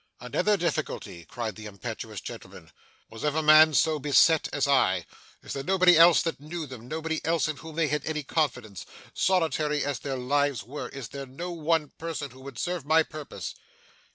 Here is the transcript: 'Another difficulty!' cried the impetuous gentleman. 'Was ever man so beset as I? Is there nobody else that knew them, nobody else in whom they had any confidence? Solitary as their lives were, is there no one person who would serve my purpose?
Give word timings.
'Another 0.19 0.57
difficulty!' 0.57 1.25
cried 1.25 1.55
the 1.55 1.67
impetuous 1.67 2.19
gentleman. 2.21 2.71
'Was 3.11 3.23
ever 3.23 3.43
man 3.43 3.71
so 3.75 3.99
beset 3.99 4.49
as 4.51 4.67
I? 4.67 5.05
Is 5.43 5.53
there 5.53 5.61
nobody 5.63 5.95
else 5.95 6.23
that 6.23 6.39
knew 6.39 6.65
them, 6.65 6.87
nobody 6.87 7.23
else 7.23 7.47
in 7.47 7.57
whom 7.57 7.75
they 7.75 7.87
had 7.87 8.03
any 8.03 8.23
confidence? 8.23 8.87
Solitary 9.13 9.85
as 9.85 9.99
their 9.99 10.17
lives 10.17 10.63
were, 10.63 10.89
is 10.89 11.09
there 11.09 11.27
no 11.27 11.51
one 11.51 11.89
person 11.99 12.31
who 12.31 12.41
would 12.41 12.57
serve 12.57 12.83
my 12.83 13.03
purpose? 13.03 13.53